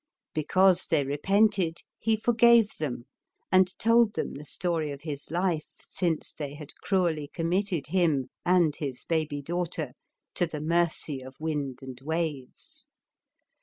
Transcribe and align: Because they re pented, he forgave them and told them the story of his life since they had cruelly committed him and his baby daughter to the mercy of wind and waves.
Because 0.33 0.87
they 0.87 1.03
re 1.03 1.17
pented, 1.19 1.81
he 1.99 2.17
forgave 2.17 2.75
them 2.79 3.05
and 3.51 3.77
told 3.77 4.15
them 4.15 4.33
the 4.33 4.43
story 4.45 4.89
of 4.89 5.01
his 5.03 5.29
life 5.29 5.67
since 5.79 6.33
they 6.33 6.55
had 6.55 6.73
cruelly 6.77 7.27
committed 7.31 7.85
him 7.85 8.25
and 8.43 8.75
his 8.75 9.05
baby 9.05 9.43
daughter 9.43 9.91
to 10.33 10.47
the 10.47 10.59
mercy 10.59 11.21
of 11.21 11.35
wind 11.39 11.83
and 11.83 12.01
waves. 12.01 12.89